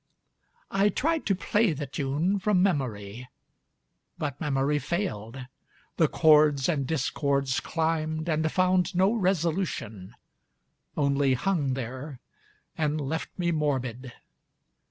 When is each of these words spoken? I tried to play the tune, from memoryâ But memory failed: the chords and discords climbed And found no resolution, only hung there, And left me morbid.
I 0.71 0.89
tried 0.89 1.27
to 1.27 1.35
play 1.35 1.73
the 1.73 1.85
tune, 1.85 2.39
from 2.39 2.63
memoryâ 2.63 3.27
But 4.17 4.41
memory 4.41 4.79
failed: 4.79 5.45
the 5.97 6.07
chords 6.07 6.67
and 6.67 6.87
discords 6.87 7.59
climbed 7.59 8.27
And 8.27 8.51
found 8.51 8.95
no 8.95 9.13
resolution, 9.13 10.15
only 10.97 11.35
hung 11.35 11.75
there, 11.75 12.19
And 12.75 12.99
left 12.99 13.29
me 13.37 13.51
morbid. 13.51 14.11